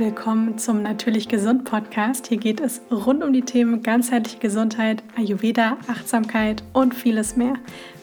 [0.00, 2.26] Willkommen zum Natürlich Gesund Podcast.
[2.28, 7.52] Hier geht es rund um die Themen ganzheitliche Gesundheit, Ayurveda, Achtsamkeit und vieles mehr.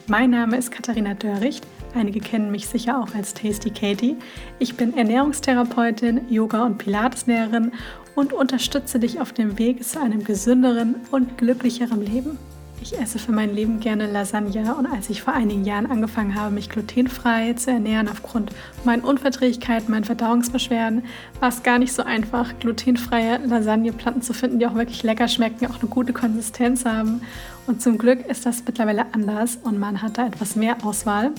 [0.05, 1.65] Mein Name ist Katharina Dörricht.
[1.95, 4.15] Einige kennen mich sicher auch als Tasty Katie.
[4.59, 7.71] Ich bin Ernährungstherapeutin, Yoga- und Pilateslehrerin
[8.13, 12.37] und unterstütze dich auf dem Weg zu einem gesünderen und glücklicheren Leben.
[12.81, 16.53] Ich esse für mein Leben gerne Lasagne und als ich vor einigen Jahren angefangen habe,
[16.53, 18.51] mich glutenfrei zu ernähren aufgrund
[18.85, 21.03] meiner Unverträglichkeiten, meinen Verdauungsbeschwerden,
[21.39, 25.65] war es gar nicht so einfach, glutenfreie Lasagneplatten zu finden, die auch wirklich lecker schmecken,
[25.65, 27.21] auch eine gute Konsistenz haben.
[27.67, 31.31] Und zum Glück ist das mittlerweile anders und man hat da etwas mehr Auswahl.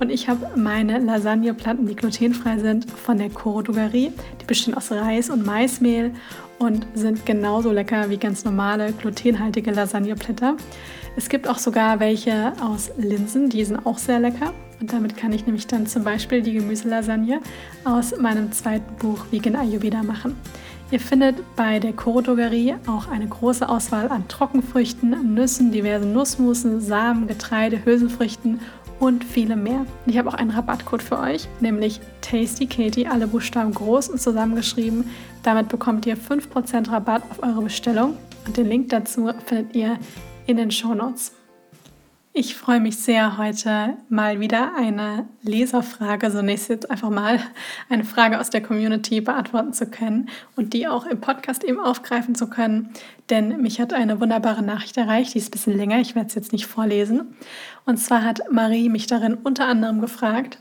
[0.00, 4.10] Und ich habe meine Lasagneplatten, die glutenfrei sind, von der Coro Drogerie.
[4.40, 6.12] Die bestehen aus Reis und Maismehl
[6.58, 10.56] und sind genauso lecker wie ganz normale glutenhaltige Lasagneblätter.
[11.14, 14.54] Es gibt auch sogar welche aus Linsen, die sind auch sehr lecker.
[14.80, 17.40] Und damit kann ich nämlich dann zum Beispiel die Gemüselasagne
[17.84, 20.36] aus meinem zweiten Buch Vegan Ayurveda machen.
[20.92, 26.80] Ihr findet bei der Coro Drogerie auch eine große Auswahl an Trockenfrüchten, Nüssen, diversen Nussmusen,
[26.80, 28.60] Samen, Getreide, Hülsenfrüchten
[29.00, 29.84] und viele mehr.
[30.06, 35.10] Ich habe auch einen Rabattcode für euch, nämlich Tasty Katie, alle Buchstaben groß und zusammengeschrieben.
[35.42, 39.98] Damit bekommt ihr 5% Rabatt auf eure Bestellung und den Link dazu findet ihr
[40.46, 41.32] in den Show Notes.
[42.38, 47.40] Ich freue mich sehr, heute mal wieder eine Leserfrage, so nächstes jetzt einfach mal
[47.88, 52.34] eine Frage aus der Community beantworten zu können und die auch im Podcast eben aufgreifen
[52.34, 52.90] zu können.
[53.30, 56.34] Denn mich hat eine wunderbare Nachricht erreicht, die ist ein bisschen länger, ich werde es
[56.34, 57.34] jetzt nicht vorlesen.
[57.86, 60.58] Und zwar hat Marie mich darin unter anderem gefragt,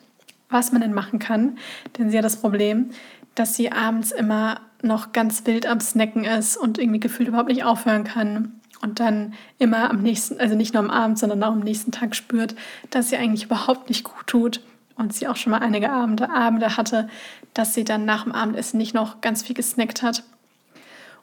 [0.48, 1.58] was man denn machen kann.
[1.98, 2.92] Denn sie hat das Problem,
[3.36, 7.66] dass sie abends immer noch ganz wild am Snacken ist und irgendwie gefühlt überhaupt nicht
[7.66, 11.60] aufhören kann und dann immer am nächsten, also nicht nur am Abend, sondern auch am
[11.60, 12.56] nächsten Tag spürt,
[12.92, 14.62] dass sie eigentlich überhaupt nicht gut tut
[14.96, 17.10] und sie auch schon mal einige Abende, Abende hatte,
[17.54, 20.24] dass sie dann nach dem Abendessen nicht noch ganz viel gesnackt hat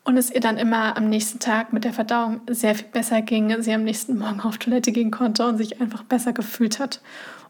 [0.04, 3.62] und es ihr dann immer am nächsten Tag mit der Verdauung sehr viel besser ging,
[3.62, 7.00] sie am nächsten Morgen auf Toilette gehen konnte und sich einfach besser gefühlt hat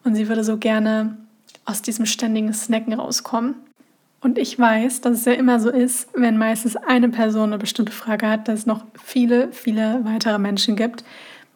[0.05, 1.17] und sie würde so gerne
[1.65, 3.55] aus diesem ständigen Snacken rauskommen.
[4.23, 7.93] Und ich weiß, dass es ja immer so ist, wenn meistens eine Person eine bestimmte
[7.93, 11.05] Frage hat, dass es noch viele, viele weitere Menschen gibt,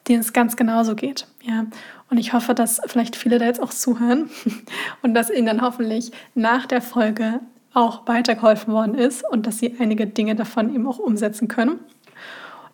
[0.09, 1.29] denen es ganz genauso geht.
[1.43, 1.67] Ja.
[2.11, 4.31] Und ich hoffe, dass vielleicht viele da jetzt auch zuhören
[5.03, 7.41] und dass ihnen dann hoffentlich nach der Folge
[7.73, 11.79] auch weitergeholfen worden ist und dass sie einige Dinge davon eben auch umsetzen können.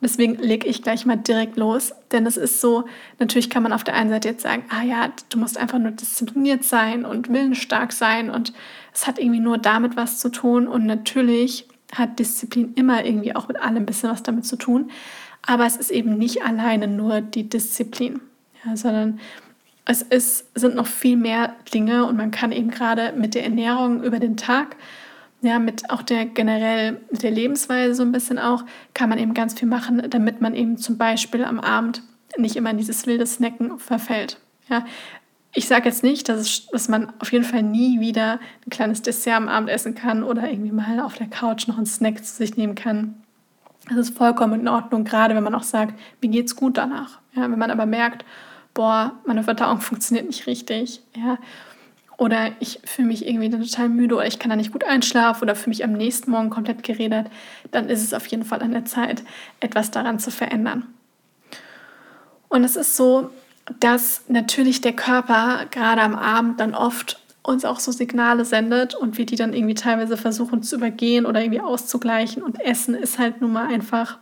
[0.02, 2.86] Deswegen lege ich gleich mal direkt los, denn es ist so,
[3.20, 5.92] natürlich kann man auf der einen Seite jetzt sagen, ah ja, du musst einfach nur
[5.92, 8.52] diszipliniert sein und willensstark sein und
[8.92, 13.46] es hat irgendwie nur damit was zu tun und natürlich hat Disziplin immer irgendwie auch
[13.46, 14.90] mit allem ein bisschen was damit zu tun,
[15.42, 18.20] aber es ist eben nicht alleine nur die Disziplin,
[18.64, 19.20] ja, sondern
[19.84, 24.02] es ist, sind noch viel mehr Dinge und man kann eben gerade mit der Ernährung
[24.02, 24.76] über den Tag
[25.42, 28.64] ja, mit auch der generell mit der Lebensweise so ein bisschen auch,
[28.94, 32.03] kann man eben ganz viel machen, damit man eben zum Beispiel am Abend
[32.36, 34.38] nicht immer in dieses wilde Snacken verfällt.
[34.69, 34.84] Ja,
[35.54, 39.02] ich sage jetzt nicht, dass, es, dass man auf jeden Fall nie wieder ein kleines
[39.02, 42.36] Dessert am Abend essen kann oder irgendwie mal auf der Couch noch einen Snack zu
[42.36, 43.22] sich nehmen kann.
[43.88, 47.19] Das ist vollkommen in Ordnung, gerade wenn man auch sagt, mir geht's gut danach.
[47.34, 48.25] Ja, wenn man aber merkt,
[48.75, 51.36] boah, meine Verdauung funktioniert nicht richtig, ja,
[52.22, 55.56] oder ich fühle mich irgendwie total müde oder ich kann da nicht gut einschlafen oder
[55.56, 57.27] fühle mich am nächsten Morgen komplett geredet,
[57.72, 59.25] dann ist es auf jeden Fall an der Zeit,
[59.59, 60.87] etwas daran zu verändern.
[62.49, 63.31] Und es ist so,
[63.81, 69.19] dass natürlich der Körper gerade am Abend dann oft uns auch so Signale sendet und
[69.19, 72.44] wir die dann irgendwie teilweise versuchen zu übergehen oder irgendwie auszugleichen.
[72.44, 74.19] Und Essen ist halt nun mal einfach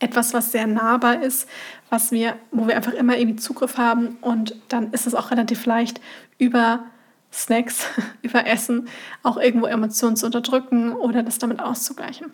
[0.00, 1.48] etwas, was sehr nahbar ist,
[1.90, 5.66] was wir, wo wir einfach immer irgendwie Zugriff haben und dann ist es auch relativ
[5.66, 6.00] leicht
[6.38, 6.84] über
[7.32, 7.86] Snacks,
[8.22, 8.88] über Essen
[9.22, 12.32] auch irgendwo Emotionen zu unterdrücken oder das damit auszugleichen.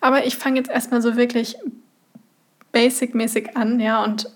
[0.00, 1.56] Aber ich fange jetzt erstmal so wirklich
[2.72, 4.30] basic-mäßig an, ja, und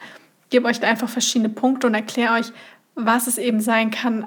[0.49, 2.53] gebe euch da einfach verschiedene Punkte und erkläre euch,
[2.95, 4.27] was es eben sein kann,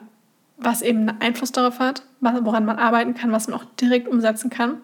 [0.58, 4.50] was eben einen Einfluss darauf hat, woran man arbeiten kann, was man auch direkt umsetzen
[4.50, 4.78] kann.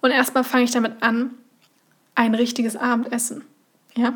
[0.00, 1.32] Und erstmal fange ich damit an,
[2.14, 3.44] ein richtiges Abendessen.
[3.96, 4.14] Ja,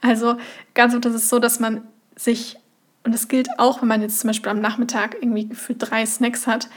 [0.00, 0.36] also
[0.74, 1.82] ganz oft ist es so, dass man
[2.14, 2.56] sich,
[3.04, 6.46] und das gilt auch, wenn man jetzt zum Beispiel am Nachmittag irgendwie für drei Snacks
[6.46, 6.68] hat,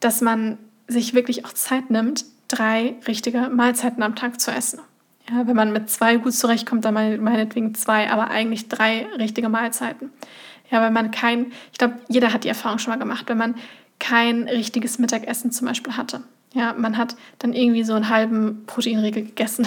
[0.00, 4.80] dass man sich wirklich auch Zeit nimmt, drei richtige Mahlzeiten am Tag zu essen.
[5.30, 10.10] Ja, wenn man mit zwei gut zurechtkommt, dann meinetwegen zwei, aber eigentlich drei richtige Mahlzeiten.
[10.70, 13.54] Ja, wenn man kein, ich glaube, jeder hat die Erfahrung schon mal gemacht, wenn man
[13.98, 16.22] kein richtiges Mittagessen zum Beispiel hatte.
[16.54, 19.66] Ja, man hat dann irgendwie so einen halben Proteinriegel gegessen.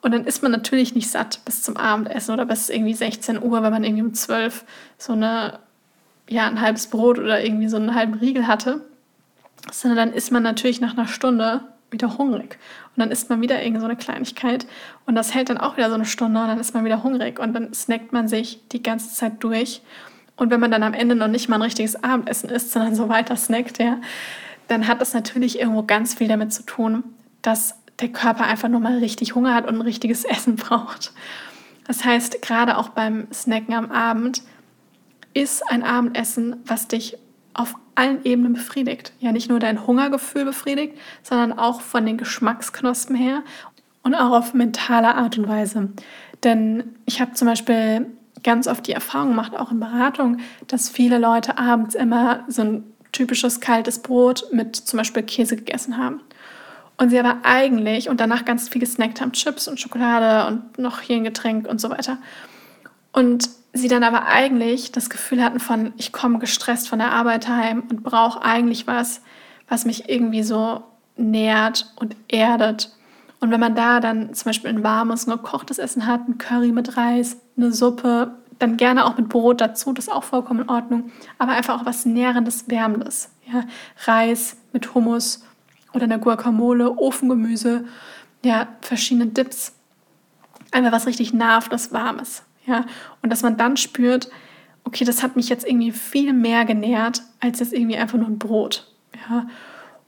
[0.00, 3.62] Und dann ist man natürlich nicht satt bis zum Abendessen oder bis irgendwie 16 Uhr,
[3.62, 4.64] wenn man irgendwie um 12
[4.96, 5.58] so eine,
[6.28, 8.80] ja, ein halbes Brot oder irgendwie so einen halben Riegel hatte.
[9.72, 12.58] sondern dann ist man natürlich nach einer Stunde wieder hungrig.
[12.96, 14.66] Und dann isst man wieder irgend so eine Kleinigkeit
[15.06, 17.38] und das hält dann auch wieder so eine Stunde und dann ist man wieder hungrig
[17.38, 19.82] und dann snackt man sich die ganze Zeit durch.
[20.36, 23.08] Und wenn man dann am Ende noch nicht mal ein richtiges Abendessen isst, sondern so
[23.08, 23.98] weiter snackt, ja,
[24.68, 27.04] dann hat das natürlich irgendwo ganz viel damit zu tun,
[27.42, 31.12] dass der Körper einfach nur mal richtig Hunger hat und ein richtiges Essen braucht.
[31.86, 34.42] Das heißt, gerade auch beim Snacken am Abend
[35.34, 37.16] ist ein Abendessen, was dich
[37.54, 39.12] auf allen Ebenen befriedigt.
[39.18, 43.42] Ja, nicht nur dein Hungergefühl befriedigt, sondern auch von den Geschmacksknospen her
[44.02, 45.88] und auch auf mentale Art und Weise.
[46.44, 48.06] Denn ich habe zum Beispiel
[48.44, 50.38] ganz oft die Erfahrung gemacht, auch in Beratung,
[50.68, 55.96] dass viele Leute abends immer so ein typisches kaltes Brot mit zum Beispiel Käse gegessen
[55.96, 56.20] haben.
[56.96, 61.00] Und sie aber eigentlich und danach ganz viel gesnackt haben, Chips und Schokolade und noch
[61.00, 62.18] hier ein Getränk und so weiter.
[63.12, 67.48] Und sie dann aber eigentlich das Gefühl hatten von, ich komme gestresst von der Arbeit
[67.48, 69.22] heim und brauche eigentlich was,
[69.68, 70.82] was mich irgendwie so
[71.16, 72.90] nährt und erdet.
[73.40, 76.72] Und wenn man da dann zum Beispiel ein warmes, nur gekochtes Essen hat, ein Curry
[76.72, 80.68] mit Reis, eine Suppe, dann gerne auch mit Brot dazu, das ist auch vollkommen in
[80.68, 81.12] Ordnung.
[81.38, 83.30] Aber einfach auch was Nährendes, Wärmendes.
[83.46, 83.64] Ja?
[84.04, 85.44] Reis mit Hummus
[85.92, 87.84] oder einer Guacamole, Ofengemüse,
[88.44, 89.74] ja, verschiedene Dips.
[90.70, 92.42] Einfach was richtig nahrhaftes, Warmes.
[92.66, 92.84] Ja?
[93.22, 94.30] Und dass man dann spürt,
[94.84, 98.38] okay, das hat mich jetzt irgendwie viel mehr genährt, als jetzt irgendwie einfach nur ein
[98.38, 98.90] Brot.
[99.28, 99.46] Ja?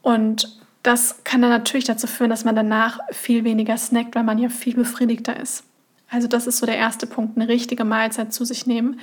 [0.01, 4.39] Und das kann dann natürlich dazu führen, dass man danach viel weniger snackt, weil man
[4.39, 5.63] ja viel befriedigter ist.
[6.11, 8.99] Also das ist so der erste Punkt, eine richtige Mahlzeit zu sich nehmen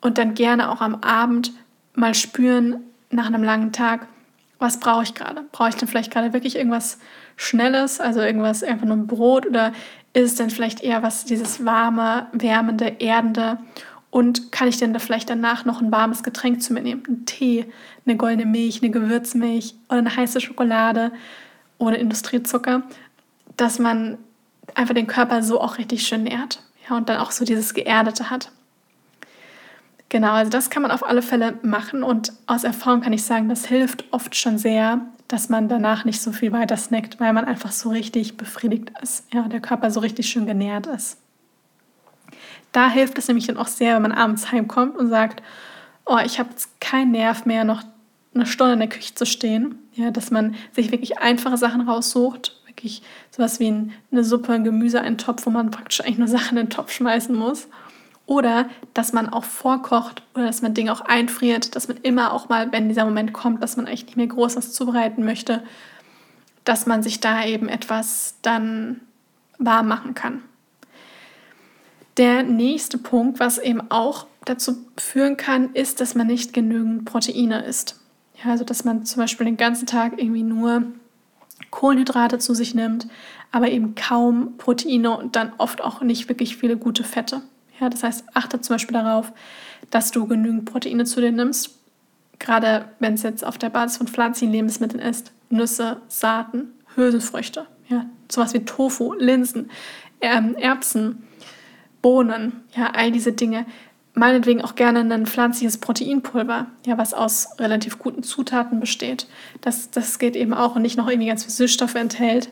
[0.00, 1.52] und dann gerne auch am Abend
[1.94, 4.06] mal spüren nach einem langen Tag,
[4.58, 5.44] was brauche ich gerade?
[5.52, 6.98] Brauche ich denn vielleicht gerade wirklich irgendwas
[7.36, 9.72] Schnelles, also irgendwas einfach nur ein Brot oder
[10.12, 13.58] ist es denn vielleicht eher was, dieses warme, wärmende, erdende?
[14.10, 17.02] Und kann ich denn da vielleicht danach noch ein warmes Getränk zu mir nehmen?
[17.06, 17.66] Ein Tee,
[18.06, 21.12] eine goldene Milch, eine Gewürzmilch oder eine heiße Schokolade
[21.76, 22.82] ohne Industriezucker,
[23.58, 24.16] dass man
[24.74, 26.62] einfach den Körper so auch richtig schön nährt.
[26.88, 28.50] Ja, und dann auch so dieses Geerdete hat.
[30.08, 33.48] Genau, also das kann man auf alle Fälle machen und aus Erfahrung kann ich sagen,
[33.48, 37.44] das hilft oft schon sehr, dass man danach nicht so viel weiter snackt, weil man
[37.44, 41.18] einfach so richtig befriedigt ist, ja, der Körper so richtig schön genährt ist.
[42.70, 45.42] Da hilft es nämlich dann auch sehr, wenn man abends heimkommt und sagt,
[46.04, 47.82] oh, ich habe jetzt keinen Nerv mehr, noch
[48.34, 52.60] eine Stunde in der Küche zu stehen, ja, dass man sich wirklich einfache Sachen raussucht,
[52.76, 56.58] wirklich sowas wie eine Suppe, ein Gemüse, ein Topf, wo man praktisch eigentlich nur Sachen
[56.58, 57.68] in den Topf schmeißen muss
[58.26, 62.48] oder dass man auch vorkocht oder dass man Dinge auch einfriert, dass man immer auch
[62.48, 65.62] mal, wenn dieser Moment kommt, dass man eigentlich nicht mehr groß was zubereiten möchte,
[66.64, 69.00] dass man sich da eben etwas dann
[69.58, 70.42] warm machen kann.
[72.16, 77.64] Der nächste Punkt, was eben auch dazu führen kann, ist, dass man nicht genügend Proteine
[77.64, 78.00] isst.
[78.42, 80.82] Ja, also dass man zum Beispiel den ganzen Tag irgendwie nur
[81.70, 83.06] Kohlenhydrate zu sich nimmt,
[83.52, 87.42] aber eben kaum Proteine und dann oft auch nicht wirklich viele gute Fette.
[87.80, 89.32] Ja, das heißt, achte zum Beispiel darauf,
[89.90, 91.78] dass du genügend Proteine zu dir nimmst.
[92.38, 95.32] Gerade wenn es jetzt auf der Basis von pflanzlichen Lebensmitteln ist.
[95.48, 97.66] Nüsse, Saaten, Hülsenfrüchte.
[97.88, 99.70] Ja, sowas wie Tofu, Linsen,
[100.20, 101.22] ähm, Erbsen,
[102.02, 102.64] Bohnen.
[102.74, 103.64] Ja, all diese Dinge.
[104.18, 109.28] Meinetwegen auch gerne ein pflanzliches Proteinpulver, ja, was aus relativ guten Zutaten besteht.
[109.60, 112.50] Das, das geht eben auch und nicht noch irgendwie ganz viele Süßstoffe enthält.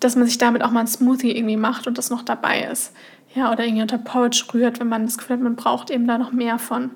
[0.00, 2.92] Dass man sich damit auch mal ein Smoothie irgendwie macht und das noch dabei ist
[3.34, 6.18] ja, oder irgendwie unter Porridge rührt, wenn man das Gefühl hat, man braucht eben da
[6.18, 6.90] noch mehr von.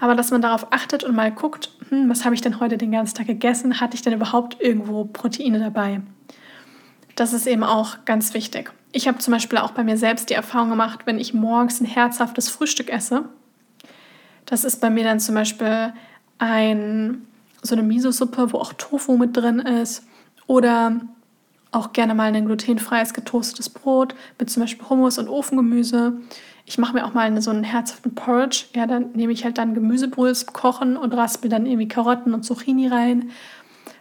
[0.00, 2.92] Aber dass man darauf achtet und mal guckt, hm, was habe ich denn heute den
[2.92, 3.80] ganzen Tag gegessen?
[3.80, 6.00] Hatte ich denn überhaupt irgendwo Proteine dabei?
[7.18, 8.72] Das ist eben auch ganz wichtig.
[8.92, 11.84] Ich habe zum Beispiel auch bei mir selbst die Erfahrung gemacht, wenn ich morgens ein
[11.84, 13.24] herzhaftes Frühstück esse,
[14.46, 15.92] das ist bei mir dann zum Beispiel
[16.38, 17.26] ein,
[17.60, 20.06] so eine Miso-Suppe, wo auch Tofu mit drin ist
[20.46, 21.00] oder
[21.72, 26.12] auch gerne mal ein glutenfreies getoastetes Brot mit zum Beispiel Hummus und Ofengemüse.
[26.66, 28.66] Ich mache mir auch mal so einen herzhaften Porridge.
[28.76, 32.86] Ja, dann nehme ich halt dann Gemüsebrühe kochen und raspel dann irgendwie Karotten und Zucchini
[32.86, 33.30] rein.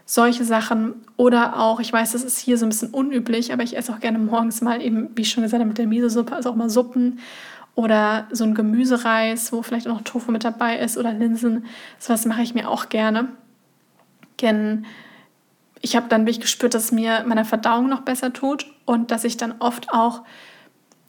[0.10, 0.94] Solche Sachen.
[1.18, 4.00] Oder auch, ich weiß, das ist hier so ein bisschen unüblich, aber ich esse auch
[4.00, 6.70] gerne morgens mal eben, wie ich schon gesagt habe, mit der Miso-Suppe, also auch mal
[6.70, 7.20] Suppen.
[7.76, 11.66] Oder so ein Gemüsereis, wo vielleicht auch noch Tofu mit dabei ist oder Linsen.
[12.00, 13.28] So was mache ich mir auch gerne.
[14.42, 14.86] Denn
[15.82, 19.26] ich habe dann wirklich gespürt, dass es mir meiner Verdauung noch besser tut und dass
[19.26, 20.24] ich dann oft auch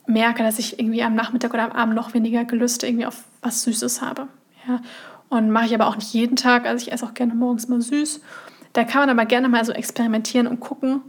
[0.08, 3.62] merke, dass ich irgendwie am Nachmittag oder am Abend noch weniger Gelüste irgendwie auf was
[3.62, 4.26] Süßes habe.
[4.66, 4.80] Ja?
[5.28, 7.80] Und mache ich aber auch nicht jeden Tag, also ich esse auch gerne morgens mal
[7.80, 8.20] süß.
[8.78, 11.00] Da kann man aber gerne mal so experimentieren und gucken,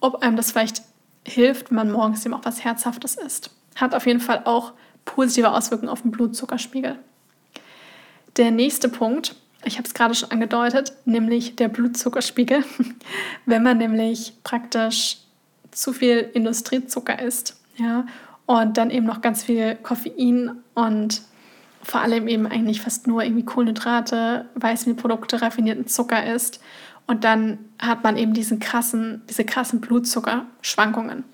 [0.00, 0.82] ob einem das vielleicht
[1.26, 3.56] hilft, wenn man morgens eben auch was Herzhaftes isst.
[3.74, 4.74] Hat auf jeden Fall auch
[5.06, 6.98] positive Auswirkungen auf den Blutzuckerspiegel.
[8.36, 12.64] Der nächste Punkt ich habe es gerade schon angedeutet, nämlich der Blutzuckerspiegel.
[13.46, 15.18] Wenn man nämlich praktisch
[15.70, 18.04] zu viel Industriezucker isst, ja,
[18.44, 21.22] und dann eben noch ganz viel Koffein und
[21.82, 26.60] vor allem eben eigentlich fast nur irgendwie Kohlenhydrate, Weißmehlprodukte, raffinierten Zucker isst.
[27.10, 31.24] Und dann hat man eben diesen krassen, diese krassen Blutzuckerschwankungen.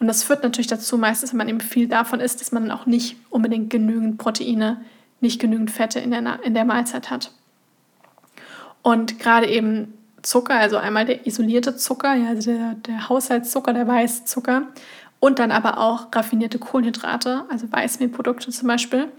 [0.00, 2.84] Und das führt natürlich dazu, meistens, wenn man eben viel davon isst, dass man auch
[2.84, 4.80] nicht unbedingt genügend Proteine,
[5.20, 7.30] nicht genügend Fette in der, in der Mahlzeit hat.
[8.82, 13.86] Und gerade eben Zucker, also einmal der isolierte Zucker, ja, also der, der Haushaltszucker, der
[13.86, 14.66] Weißzucker
[15.20, 19.12] und dann aber auch raffinierte Kohlenhydrate, also Weißmehlprodukte zum Beispiel,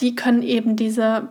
[0.00, 1.30] die können eben diese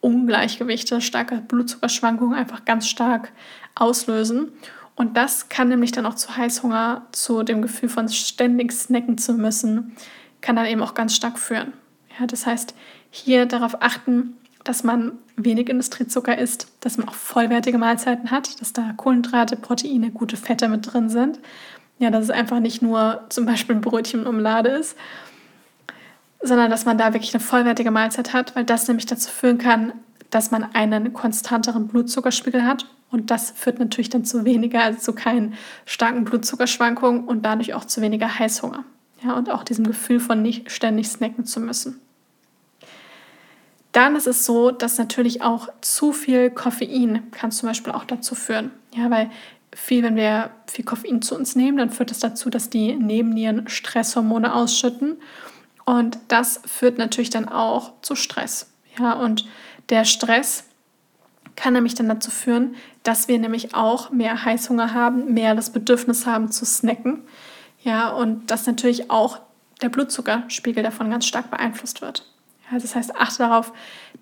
[0.00, 3.32] Blutzuckerungleichgewichte, starke Blutzuckerschwankungen einfach ganz stark
[3.74, 4.52] auslösen.
[4.94, 9.34] Und das kann nämlich dann auch zu Heißhunger, zu dem Gefühl von ständig snacken zu
[9.34, 9.96] müssen,
[10.40, 11.72] kann dann eben auch ganz stark führen.
[12.18, 12.74] Ja, das heißt,
[13.10, 18.72] hier darauf achten, dass man wenig Industriezucker isst, dass man auch vollwertige Mahlzeiten hat, dass
[18.72, 21.38] da Kohlenhydrate, Proteine, gute Fette mit drin sind.
[22.00, 24.96] Ja, dass es einfach nicht nur zum Beispiel ein Brötchen und Umlade ist,
[26.40, 29.92] sondern dass man da wirklich eine vollwertige Mahlzeit hat, weil das nämlich dazu führen kann,
[30.30, 32.86] dass man einen konstanteren Blutzuckerspiegel hat.
[33.10, 35.54] Und das führt natürlich dann zu weniger, also zu keinen
[35.86, 38.84] starken Blutzuckerschwankungen und dadurch auch zu weniger Heißhunger.
[39.22, 42.00] Ja, und auch diesem Gefühl von nicht ständig snacken zu müssen.
[43.92, 48.34] Dann ist es so, dass natürlich auch zu viel Koffein kann zum Beispiel auch dazu
[48.34, 48.70] führen.
[48.94, 49.30] Ja, weil
[49.74, 53.66] viel, wenn wir viel Koffein zu uns nehmen, dann führt das dazu, dass die Nebennieren
[53.68, 55.16] Stresshormone ausschütten.
[55.88, 58.70] Und das führt natürlich dann auch zu Stress.
[58.98, 59.46] Ja, und
[59.88, 60.64] der Stress
[61.56, 66.26] kann nämlich dann dazu führen, dass wir nämlich auch mehr Heißhunger haben, mehr das Bedürfnis
[66.26, 67.22] haben zu snacken.
[67.80, 69.40] Ja, und dass natürlich auch
[69.80, 72.26] der Blutzuckerspiegel davon ganz stark beeinflusst wird.
[72.70, 73.72] Ja, das heißt, achte darauf,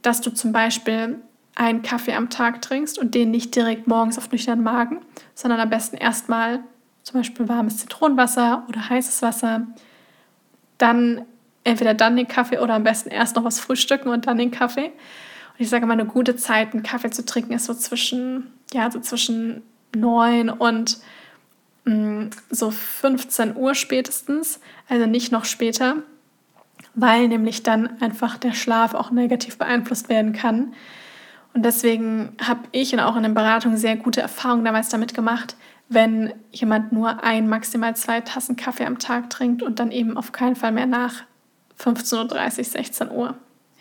[0.03, 1.19] dass du zum Beispiel
[1.57, 5.01] einen Kaffee am Tag trinkst und den nicht direkt morgens auf nüchternen Magen,
[5.35, 6.61] sondern am besten erstmal
[7.03, 9.67] zum Beispiel warmes Zitronenwasser oder heißes Wasser,
[10.79, 11.25] dann
[11.67, 14.87] entweder dann den Kaffee oder am besten erst noch was frühstücken und dann den Kaffee.
[14.87, 18.91] Und ich sage mal, eine gute Zeit, einen Kaffee zu trinken, ist so zwischen, ja,
[18.91, 19.63] so zwischen
[19.95, 20.99] 9 und
[21.85, 25.97] mh, mm, so 15 Uhr spätestens, also nicht noch später
[26.97, 30.75] weil nämlich dann einfach der Schlaf auch negativ beeinflusst werden kann.
[31.55, 35.57] Und deswegen habe ich und auch in den Beratungen sehr gute Erfahrungen damals damit gemacht,
[35.89, 40.33] wenn jemand nur ein, maximal zwei Tassen Kaffee am Tag trinkt und dann eben auf
[40.33, 41.23] keinen Fall mehr nach
[41.79, 43.35] 15.30 Uhr, 16 Uhr.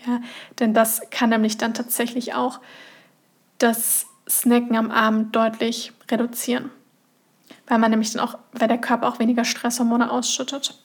[0.06, 0.22] Ja,
[0.60, 2.60] denn das kann nämlich dann tatsächlich auch
[3.58, 6.70] das Snacken am Abend deutlich reduzieren.
[7.68, 10.78] Weil man nämlich dann auch, weil der Körper auch weniger Stresshormone ausschüttet.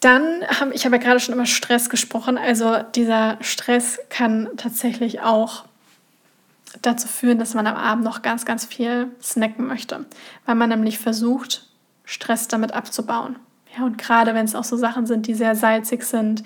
[0.00, 5.20] Dann haben, ich habe ja gerade schon über Stress gesprochen, also dieser Stress kann tatsächlich
[5.20, 5.64] auch
[6.80, 10.04] dazu führen, dass man am Abend noch ganz, ganz viel snacken möchte,
[10.44, 11.68] weil man nämlich versucht,
[12.04, 13.36] Stress damit abzubauen.
[13.76, 16.42] Ja, und gerade wenn es auch so Sachen sind, die sehr salzig sind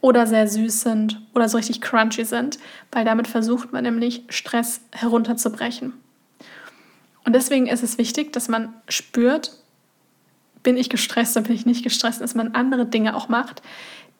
[0.00, 2.58] oder sehr süß sind oder so richtig crunchy sind,
[2.92, 5.94] weil damit versucht man nämlich Stress herunterzubrechen.
[7.24, 9.52] Und deswegen ist es wichtig, dass man spürt,
[10.62, 13.62] bin ich gestresst oder bin ich nicht gestresst, dass man andere Dinge auch macht,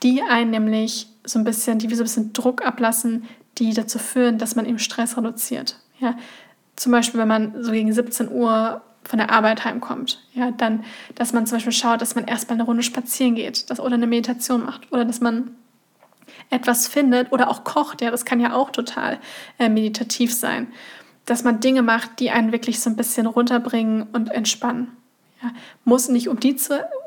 [0.02, 3.24] die einen nämlich so ein bisschen, die wie so ein bisschen Druck ablassen,
[3.58, 5.78] die dazu führen, dass man eben Stress reduziert.
[6.00, 6.16] Ja,
[6.76, 10.84] zum Beispiel, wenn man so gegen 17 Uhr von der Arbeit heimkommt, ja, dann,
[11.14, 14.06] dass man zum Beispiel schaut, dass man erstmal eine Runde spazieren geht, dass, oder eine
[14.06, 15.56] Meditation macht oder dass man
[16.50, 19.18] etwas findet oder auch kocht, ja, das kann ja auch total
[19.58, 20.68] äh, meditativ sein,
[21.24, 24.88] dass man Dinge macht, die einen wirklich so ein bisschen runterbringen und entspannen.
[25.42, 25.52] Ja,
[25.84, 26.56] muss nicht um die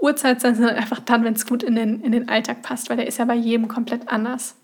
[0.01, 2.98] Uhrzeit sein, sondern einfach dann, wenn es gut in den, in den Alltag passt, weil
[2.98, 4.55] der ist ja bei jedem komplett anders.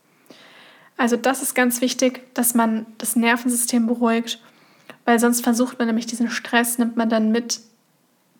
[0.96, 4.40] Also das ist ganz wichtig, dass man das Nervensystem beruhigt,
[5.08, 7.62] weil sonst versucht man nämlich diesen Stress, nimmt man dann mit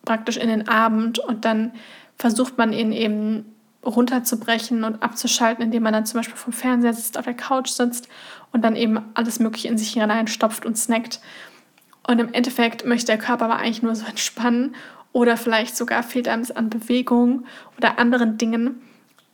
[0.04, 1.72] praktisch in den Abend und dann
[2.18, 3.46] versucht man ihn eben
[3.82, 8.08] runterzubrechen und abzuschalten, indem man dann zum Beispiel vom Fernseher sitzt, auf der Couch sitzt
[8.52, 11.20] und dann eben alles Mögliche in sich hineinstopft und snackt.
[12.06, 14.74] Und im Endeffekt möchte der Körper aber eigentlich nur so entspannen
[15.12, 17.46] oder vielleicht sogar fehlt einem es an Bewegung
[17.78, 18.82] oder anderen Dingen,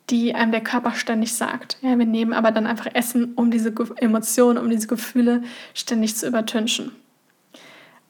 [0.08, 1.78] die einem der Körper ständig sagt.
[1.82, 5.42] Ja, wir nehmen aber dann einfach Essen, um diese Emotionen, um diese Gefühle
[5.74, 6.92] ständig zu übertünchen.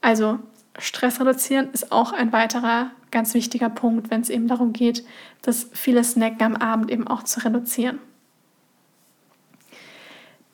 [0.04, 0.38] Also
[0.78, 5.02] Stress reduzieren ist auch ein weiterer ganz wichtiger Punkt, wenn es eben darum geht,
[5.40, 7.98] das viele Snacken am Abend eben auch zu reduzieren.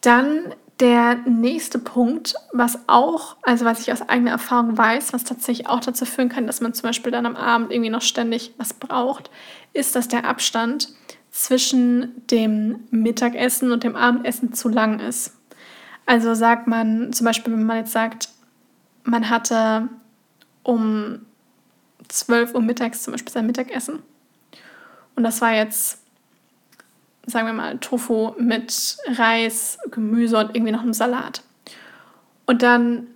[0.02, 5.66] Dann der nächste Punkt, was auch, also was ich aus eigener Erfahrung weiß, was tatsächlich
[5.66, 8.72] auch dazu führen kann, dass man zum Beispiel dann am Abend irgendwie noch ständig was
[8.72, 9.30] braucht,
[9.72, 10.90] ist, dass der Abstand
[11.32, 15.36] zwischen dem Mittagessen und dem Abendessen zu lang ist.
[16.06, 18.28] Also sagt man zum Beispiel, wenn man jetzt sagt,
[19.04, 19.88] man hatte
[20.62, 21.20] um
[22.08, 24.00] 12 Uhr mittags zum Beispiel sein Mittagessen
[25.20, 25.98] und das war jetzt,
[27.26, 31.42] sagen wir mal, Tofu mit Reis, Gemüse und irgendwie noch einem Salat.
[32.46, 33.06] Und dann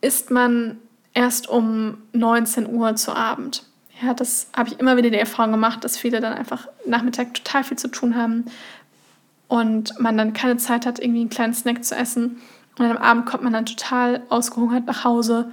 [0.00, 0.78] isst man
[1.12, 3.64] erst um 19 Uhr zu Abend.
[4.00, 7.64] Ja, das habe ich immer wieder die Erfahrung gemacht, dass viele dann einfach Nachmittag total
[7.64, 8.44] viel zu tun haben
[9.48, 12.40] und man dann keine Zeit hat, irgendwie einen kleinen Snack zu essen.
[12.78, 15.50] Und am Abend kommt man dann total ausgehungert nach Hause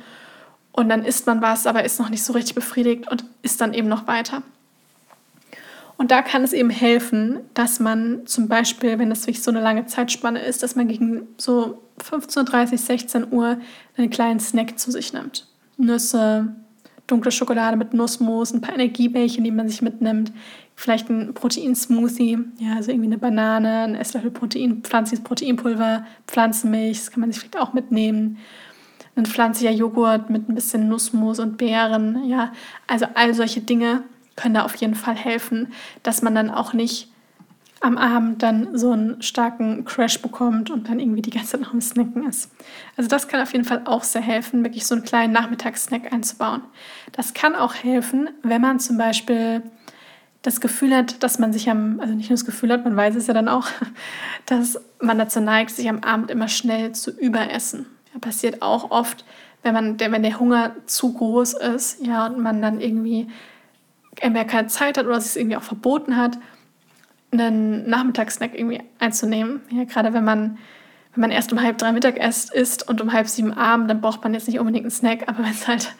[0.71, 3.73] und dann isst man was, aber ist noch nicht so richtig befriedigt und isst dann
[3.73, 4.43] eben noch weiter.
[5.97, 9.61] Und da kann es eben helfen, dass man zum Beispiel, wenn das wirklich so eine
[9.61, 13.57] lange Zeitspanne ist, dass man gegen so 15.30 16 Uhr
[13.95, 15.47] einen kleinen Snack zu sich nimmt.
[15.77, 16.53] Nüsse,
[17.07, 20.33] dunkle Schokolade mit Nussmus, ein paar Energiebällchen, die man sich mitnimmt,
[20.75, 27.11] vielleicht ein Proteinsmoothie, ja, also irgendwie eine Banane, ein Esslöffel Protein, pflanzliches Proteinpulver, Pflanzenmilch, das
[27.11, 28.37] kann man sich vielleicht auch mitnehmen.
[29.15, 32.51] Ein pflanzlicher Joghurt mit ein bisschen Nussmus und Beeren, ja,
[32.87, 34.03] also all solche Dinge
[34.35, 35.71] können da auf jeden Fall helfen,
[36.03, 37.09] dass man dann auch nicht
[37.81, 41.73] am Abend dann so einen starken Crash bekommt und dann irgendwie die ganze Zeit noch
[41.73, 42.51] am Snacken ist.
[42.97, 46.61] Also das kann auf jeden Fall auch sehr helfen, wirklich so einen kleinen Nachmittagssnack einzubauen.
[47.11, 49.61] Das kann auch helfen, wenn man zum Beispiel
[50.45, 53.15] das Gefühl hat, dass man sich am, also nicht nur das Gefühl hat, man weiß
[53.15, 53.67] es ja dann auch,
[54.45, 57.87] dass man dazu neigt, sich am Abend immer schnell zu überessen.
[58.13, 59.25] Ja, passiert auch oft,
[59.63, 63.27] wenn man, wenn der Hunger zu groß ist, ja, und man dann irgendwie
[64.19, 66.37] entweder keine Zeit hat oder es irgendwie auch verboten hat,
[67.31, 69.61] einen Nachmittagssnack irgendwie einzunehmen.
[69.71, 70.59] Ja, gerade wenn man,
[71.15, 74.23] wenn man erst um halb drei Mittag isst und um halb sieben Abend, dann braucht
[74.23, 75.95] man jetzt nicht unbedingt einen Snack, aber wenn es halt,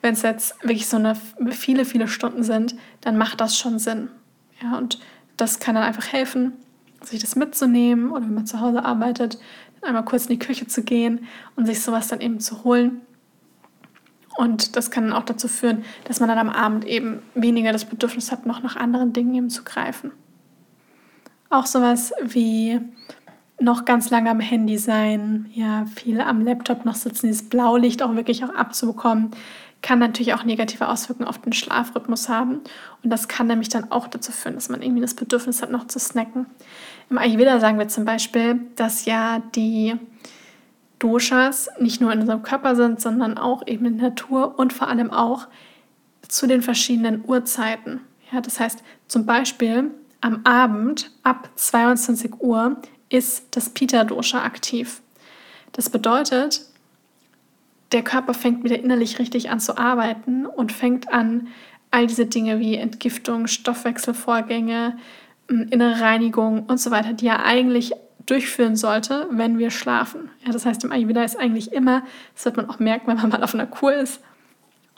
[0.00, 1.16] wenn es jetzt wirklich so eine
[1.50, 4.08] viele, viele Stunden sind, dann macht das schon Sinn.
[4.62, 5.00] Ja, und
[5.36, 6.52] das kann dann einfach helfen,
[7.02, 9.38] sich das mitzunehmen oder wenn man zu Hause arbeitet,
[9.80, 13.00] dann einmal kurz in die Küche zu gehen und sich sowas dann eben zu holen.
[14.36, 18.30] Und das kann auch dazu führen, dass man dann am Abend eben weniger das Bedürfnis
[18.30, 20.12] hat, noch nach anderen Dingen eben zu greifen.
[21.48, 22.80] Auch sowas wie
[23.60, 28.14] noch ganz lange am Handy sein, ja, viel am Laptop noch sitzen, dieses Blaulicht auch
[28.16, 29.30] wirklich auch abzubekommen,
[29.82, 32.60] kann natürlich auch negative Auswirkungen auf den Schlafrhythmus haben.
[33.02, 35.86] Und das kann nämlich dann auch dazu führen, dass man irgendwie das Bedürfnis hat, noch
[35.86, 36.46] zu snacken.
[37.08, 39.96] Im Ayurveda sagen wir zum Beispiel, dass ja die
[40.98, 44.88] Doshas nicht nur in unserem Körper sind, sondern auch eben in der Natur und vor
[44.88, 45.48] allem auch
[46.28, 48.00] zu den verschiedenen Uhrzeiten.
[48.32, 52.76] Ja, das heißt zum Beispiel am Abend ab 22 Uhr
[53.10, 55.02] ist das Pita-Dosha aktiv.
[55.72, 56.62] Das bedeutet,
[57.92, 61.48] der Körper fängt wieder innerlich richtig an zu arbeiten und fängt an,
[61.90, 64.96] all diese Dinge wie Entgiftung, Stoffwechselvorgänge,
[65.48, 67.92] innere Reinigung und so weiter, die er eigentlich
[68.26, 70.30] durchführen sollte, wenn wir schlafen.
[70.44, 73.28] Ja, das heißt, im Ayurveda ist eigentlich immer, das wird man auch merken, wenn man
[73.28, 74.20] mal auf einer Kur ist,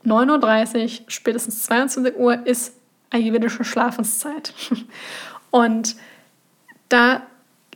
[0.05, 2.75] 9.30 Uhr, spätestens 22 Uhr ist
[3.11, 4.53] ayurvedische Schlafenszeit.
[5.51, 5.97] Und
[6.89, 7.23] da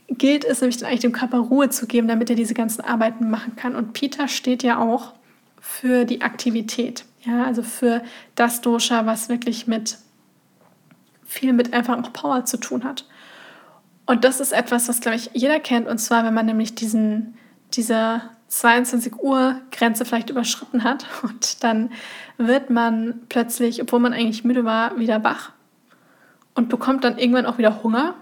[0.09, 3.29] gilt es nämlich dann eigentlich dem Körper Ruhe zu geben, damit er diese ganzen Arbeiten
[3.29, 3.75] machen kann.
[3.75, 5.13] Und Peter steht ja auch
[5.59, 8.01] für die Aktivität, ja, also für
[8.35, 9.97] das Dosha, was wirklich mit
[11.25, 13.05] viel mit einfach auch Power zu tun hat.
[14.05, 15.87] Und das ist etwas, was, glaube ich, jeder kennt.
[15.87, 17.37] Und zwar, wenn man nämlich diesen,
[17.73, 21.91] diese 22 Uhr Grenze vielleicht überschritten hat und dann
[22.37, 25.51] wird man plötzlich, obwohl man eigentlich müde war, wieder wach
[26.55, 28.15] und bekommt dann irgendwann auch wieder Hunger.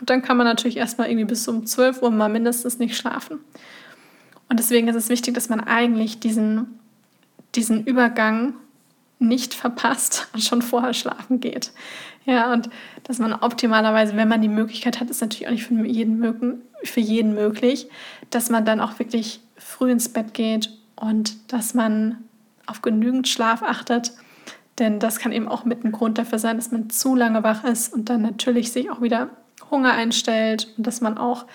[0.00, 3.40] Und dann kann man natürlich erstmal irgendwie bis um 12 Uhr mal mindestens nicht schlafen.
[4.48, 6.78] Und deswegen ist es wichtig, dass man eigentlich diesen,
[7.54, 8.54] diesen Übergang
[9.18, 11.72] nicht verpasst und schon vorher schlafen geht.
[12.24, 12.68] Ja, und
[13.04, 17.00] dass man optimalerweise, wenn man die Möglichkeit hat, ist natürlich auch nicht für jeden, für
[17.00, 17.88] jeden möglich,
[18.30, 22.18] dass man dann auch wirklich früh ins Bett geht und dass man
[22.66, 24.12] auf genügend Schlaf achtet.
[24.78, 27.64] Denn das kann eben auch mit ein Grund dafür sein, dass man zu lange wach
[27.64, 29.30] ist und dann natürlich sich auch wieder
[29.72, 31.46] Hunger einstellt und dass man auch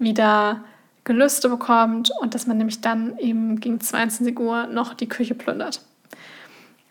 [0.00, 0.64] wieder
[1.04, 5.82] Gelüste bekommt und dass man nämlich dann eben gegen 22 Uhr noch die Küche plündert.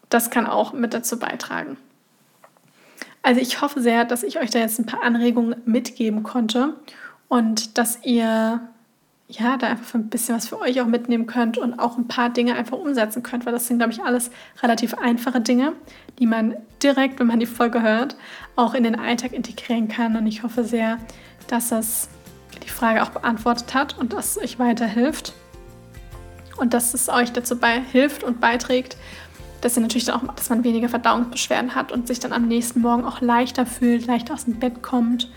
[0.08, 1.76] Das kann auch mit dazu beitragen.
[3.22, 6.76] Also ich hoffe sehr, dass ich euch da jetzt ein paar Anregungen mitgeben konnte
[7.28, 8.62] und dass ihr
[9.28, 12.30] ja, da einfach ein bisschen was für euch auch mitnehmen könnt und auch ein paar
[12.30, 14.30] Dinge einfach umsetzen könnt, weil das sind, glaube ich, alles
[14.62, 15.74] relativ einfache Dinge,
[16.20, 18.16] die man direkt, wenn man die Folge hört,
[18.56, 20.16] auch in den Alltag integrieren kann.
[20.16, 21.00] Und ich hoffe sehr,
[21.48, 22.10] dass das
[22.64, 25.34] die Frage auch beantwortet hat und dass es euch weiterhilft
[26.58, 28.96] und dass es euch dazu bei hilft und beiträgt,
[29.62, 33.22] dass, natürlich auch, dass man weniger Verdauungsbeschwerden hat und sich dann am nächsten Morgen auch
[33.22, 35.32] leichter fühlt, leicht aus dem Bett kommt,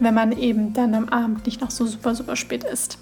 [0.00, 2.98] wenn man eben dann am Abend nicht noch so super, super spät isst.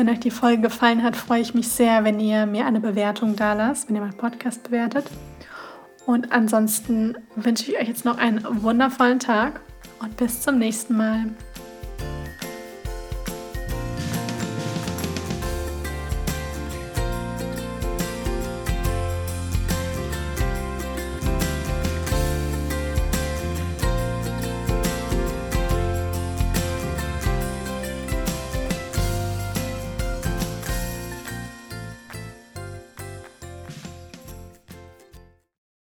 [0.00, 3.36] Wenn euch die Folge gefallen hat, freue ich mich sehr, wenn ihr mir eine Bewertung
[3.36, 5.04] da lasst, wenn ihr meinen Podcast bewertet.
[6.06, 9.60] Und ansonsten wünsche ich euch jetzt noch einen wundervollen Tag
[10.00, 11.26] und bis zum nächsten Mal.